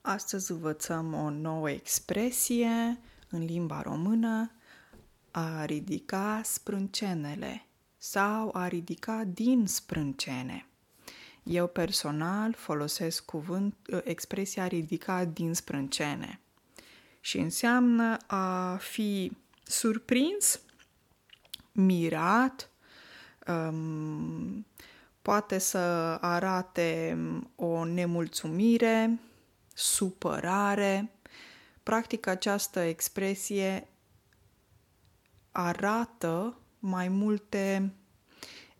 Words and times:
Astăzi 0.00 0.50
învățăm 0.50 1.14
o 1.14 1.30
nouă 1.30 1.70
expresie 1.70 3.00
în 3.28 3.44
limba 3.44 3.82
română, 3.82 4.50
a 5.30 5.64
ridica 5.64 6.40
sprâncenele 6.44 7.66
sau 7.96 8.50
a 8.52 8.68
ridica 8.68 9.24
din 9.24 9.66
sprâncene. 9.66 10.66
Eu 11.42 11.66
personal 11.66 12.52
folosesc 12.52 13.24
cuvânt, 13.24 13.74
expresia 14.04 14.66
ridica 14.66 15.24
din 15.24 15.54
sprâncene 15.54 16.40
și 17.20 17.38
înseamnă 17.38 18.16
a 18.26 18.76
fi 18.76 19.32
surprins, 19.62 20.60
mirat, 21.72 22.70
um, 23.46 24.66
poate 25.22 25.58
să 25.58 25.78
arate 26.20 27.18
o 27.56 27.84
nemulțumire, 27.84 29.18
supărare. 29.80 31.12
Practic, 31.82 32.26
această 32.26 32.80
expresie 32.80 33.88
arată 35.52 36.58
mai 36.78 37.08
multe 37.08 37.94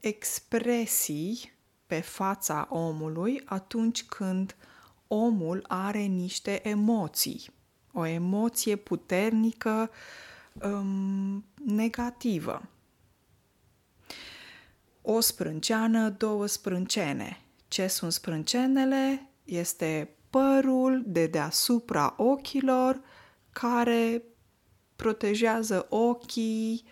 expresii 0.00 1.52
pe 1.86 2.00
fața 2.00 2.66
omului 2.70 3.42
atunci 3.44 4.04
când 4.04 4.56
omul 5.08 5.64
are 5.68 6.00
niște 6.00 6.68
emoții. 6.68 7.50
O 7.92 8.06
emoție 8.06 8.76
puternică 8.76 9.90
um, 10.52 11.44
negativă. 11.64 12.68
O 15.02 15.20
sprânceană, 15.20 16.08
două 16.08 16.46
sprâncene. 16.46 17.40
Ce 17.68 17.86
sunt 17.86 18.12
sprâncenele? 18.12 19.28
Este 19.44 20.14
părul 20.30 21.02
de 21.06 21.26
deasupra 21.26 22.14
ochilor 22.16 23.00
care 23.52 24.22
protejează 24.96 25.86
ochii, 25.88 26.84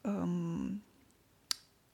um, 0.00 0.82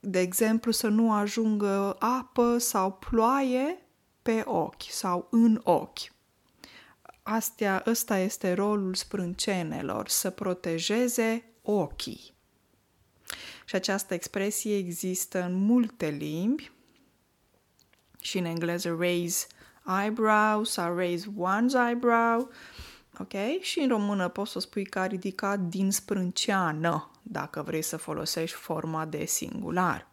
de 0.01 0.21
exemplu, 0.21 0.71
să 0.71 0.89
nu 0.89 1.13
ajungă 1.13 1.97
apă 1.99 2.59
sau 2.59 2.93
ploaie 2.93 3.87
pe 4.23 4.43
ochi 4.45 4.91
sau 4.91 5.29
în 5.31 5.61
ochi. 5.65 6.15
Astea, 7.23 7.83
ăsta 7.87 8.19
este 8.19 8.53
rolul 8.53 8.95
sprâncenelor, 8.95 10.09
să 10.09 10.31
protejeze 10.31 11.45
ochii. 11.63 12.35
Și 13.65 13.75
această 13.75 14.15
expresie 14.15 14.77
există 14.77 15.43
în 15.43 15.55
multe 15.55 16.09
limbi 16.09 16.71
și 18.21 18.39
în 18.39 18.45
engleză 18.45 18.97
raise 18.99 19.47
eyebrow 20.03 20.65
sau 20.65 20.97
raise 20.97 21.27
one's 21.39 21.87
eyebrow, 21.87 22.51
ok? 23.19 23.61
Și 23.61 23.81
în 23.81 23.89
română 23.89 24.29
poți 24.29 24.53
să 24.53 24.61
spui 24.61 24.85
că 24.85 24.99
a 24.99 25.07
ridicat 25.07 25.59
din 25.61 25.91
sprânceană, 25.91 27.11
dacă 27.23 27.63
vrei 27.63 27.83
să 27.83 27.97
folosești 27.97 28.57
forma 28.57 29.05
de 29.05 29.25
singular. 29.25 30.09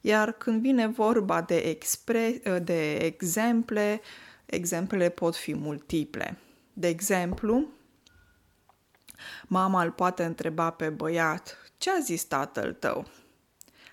Iar 0.00 0.32
când 0.32 0.60
vine 0.60 0.86
vorba 0.86 1.42
de, 1.42 1.56
expre- 1.56 2.60
de 2.62 2.96
exemple, 2.96 4.00
exemplele 4.46 5.08
pot 5.08 5.36
fi 5.36 5.54
multiple. 5.54 6.38
De 6.72 6.88
exemplu, 6.88 7.66
mama 9.46 9.82
îl 9.82 9.90
poate 9.90 10.24
întreba 10.24 10.70
pe 10.70 10.88
băiat, 10.88 11.58
ce 11.78 11.90
a 11.90 11.98
zis 11.98 12.24
tatăl 12.24 12.72
tău? 12.72 13.06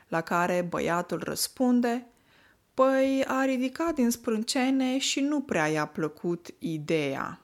La 0.08 0.22
care 0.22 0.62
băiatul 0.70 1.22
răspunde, 1.24 2.08
Păi 2.78 3.24
a 3.28 3.46
ridicat 3.46 3.96
din 3.96 4.10
sprâncene 4.10 4.98
și 4.98 5.20
nu 5.20 5.42
prea 5.42 5.68
i-a 5.68 5.86
plăcut 5.86 6.48
ideea. 6.60 7.42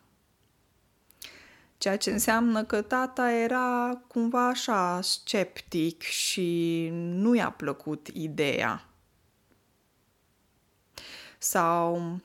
Ceea 1.77 1.97
ce 1.97 2.11
înseamnă 2.11 2.63
că 2.63 2.81
tata 2.81 3.31
era 3.31 4.01
cumva 4.07 4.47
așa 4.47 4.99
sceptic 5.01 6.01
și 6.01 6.89
nu 6.91 7.35
i-a 7.35 7.49
plăcut 7.49 8.07
ideea. 8.07 8.89
Sau 11.38 12.19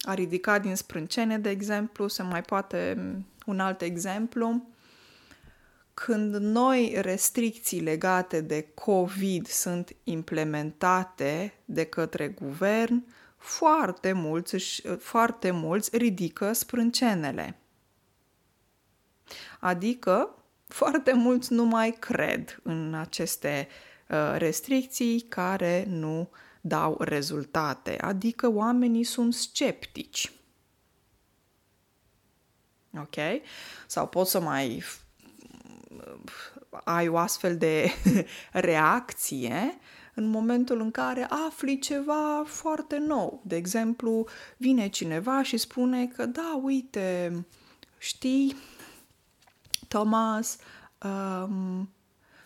a 0.00 0.14
ridicat 0.14 0.62
din 0.62 0.74
sprâncene, 0.74 1.38
de 1.38 1.50
exemplu, 1.50 2.08
se 2.08 2.22
mai 2.22 2.42
poate 2.42 2.96
un 3.46 3.60
alt 3.60 3.80
exemplu, 3.82 4.62
când 6.02 6.34
noi 6.34 6.94
restricții 7.00 7.80
legate 7.80 8.40
de 8.40 8.62
COVID 8.74 9.46
sunt 9.46 9.96
implementate 10.04 11.54
de 11.64 11.84
către 11.84 12.28
guvern, 12.28 13.04
foarte 13.36 14.12
mulți, 14.12 14.82
foarte 14.98 15.50
mulți 15.50 15.96
ridică 15.96 16.52
sprâncenele. 16.52 17.58
Adică, 19.58 20.44
foarte 20.66 21.12
mulți 21.12 21.52
nu 21.52 21.64
mai 21.64 21.90
cred 21.90 22.60
în 22.62 22.94
aceste 22.94 23.68
uh, 24.08 24.34
restricții 24.36 25.20
care 25.20 25.84
nu 25.88 26.30
dau 26.60 26.96
rezultate, 27.00 27.98
adică 28.00 28.48
oamenii 28.48 29.04
sunt 29.04 29.34
sceptici. 29.34 30.32
Ok? 32.98 33.16
Sau 33.86 34.08
pot 34.08 34.26
să 34.26 34.40
mai 34.40 34.82
ai 36.84 37.08
o 37.08 37.16
astfel 37.16 37.56
de 37.56 37.90
reacție 38.52 39.78
în 40.14 40.28
momentul 40.28 40.80
în 40.80 40.90
care 40.90 41.26
afli 41.48 41.78
ceva 41.78 42.42
foarte 42.46 42.98
nou. 42.98 43.42
De 43.44 43.56
exemplu, 43.56 44.26
vine 44.56 44.88
cineva 44.88 45.42
și 45.42 45.56
spune 45.56 46.06
că 46.06 46.26
da, 46.26 46.60
uite, 46.62 47.32
știi, 47.98 48.56
Thomas, 49.88 50.56
um, 51.02 51.90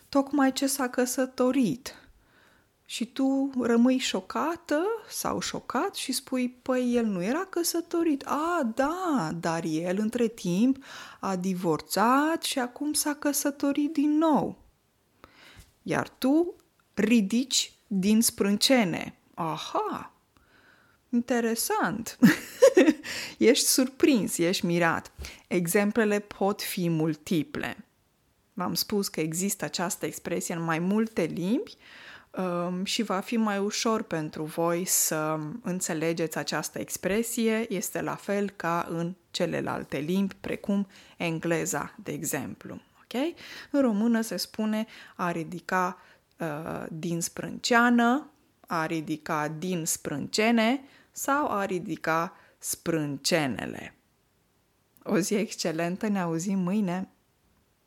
tocmai 0.09 0.51
ce 0.51 0.67
s-a 0.67 0.89
căsătorit 0.89 2.04
și 2.85 3.05
tu 3.05 3.51
rămâi 3.61 3.97
șocată 3.97 4.81
sau 5.09 5.39
șocat 5.39 5.95
și 5.95 6.11
spui, 6.11 6.49
păi 6.49 6.95
el 6.95 7.05
nu 7.05 7.23
era 7.23 7.45
căsătorit. 7.45 8.23
A, 8.25 8.71
da, 8.75 9.31
dar 9.39 9.63
el 9.63 9.97
între 9.99 10.27
timp 10.27 10.83
a 11.19 11.35
divorțat 11.35 12.43
și 12.43 12.59
acum 12.59 12.93
s-a 12.93 13.13
căsătorit 13.13 13.93
din 13.93 14.17
nou. 14.17 14.57
Iar 15.81 16.09
tu 16.09 16.55
ridici 16.93 17.73
din 17.87 18.21
sprâncene. 18.21 19.17
Aha, 19.33 20.13
interesant. 21.09 22.17
ești 23.37 23.65
surprins, 23.65 24.37
ești 24.37 24.65
mirat. 24.65 25.11
Exemplele 25.47 26.19
pot 26.19 26.61
fi 26.61 26.89
multiple. 26.89 27.85
V-am 28.53 28.73
spus 28.73 29.07
că 29.07 29.19
există 29.19 29.65
această 29.65 30.05
expresie 30.05 30.55
în 30.55 30.63
mai 30.63 30.79
multe 30.79 31.23
limbi, 31.23 31.71
um, 31.71 31.77
și 32.83 33.03
va 33.03 33.19
fi 33.19 33.37
mai 33.37 33.57
ușor 33.57 34.01
pentru 34.01 34.43
voi 34.43 34.85
să 34.85 35.39
înțelegeți 35.61 36.37
această 36.37 36.79
expresie. 36.79 37.73
Este 37.73 38.01
la 38.01 38.15
fel 38.15 38.49
ca 38.49 38.87
în 38.89 39.15
celelalte 39.31 39.97
limbi, 39.97 40.35
precum 40.41 40.87
engleza, 41.17 41.95
de 42.03 42.11
exemplu. 42.11 42.81
Okay? 43.03 43.35
În 43.71 43.81
română 43.81 44.21
se 44.21 44.37
spune 44.37 44.85
a 45.15 45.31
ridica 45.31 45.97
uh, 46.37 46.85
din 46.89 47.21
sprânceană, 47.21 48.29
a 48.67 48.85
ridica 48.85 49.47
din 49.47 49.85
sprâncene 49.85 50.81
sau 51.11 51.51
a 51.51 51.65
ridica 51.65 52.33
sprâncenele. 52.57 53.95
O 55.03 55.17
zi 55.17 55.33
excelentă, 55.33 56.07
ne 56.07 56.19
auzim 56.19 56.59
mâine! 56.59 57.09